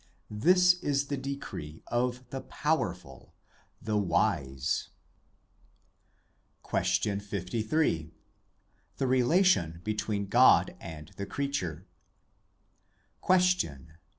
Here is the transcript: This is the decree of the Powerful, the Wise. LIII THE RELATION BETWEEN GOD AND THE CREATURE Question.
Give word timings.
This 0.33 0.81
is 0.81 1.09
the 1.09 1.15
decree 1.15 1.83
of 1.85 2.27
the 2.31 2.41
Powerful, 2.41 3.35
the 3.79 3.97
Wise. 3.99 4.89
LIII 6.73 7.21
THE 7.21 9.07
RELATION 9.07 9.81
BETWEEN 9.83 10.25
GOD 10.25 10.75
AND 10.79 11.11
THE 11.17 11.27
CREATURE 11.27 11.85
Question. 13.21 13.93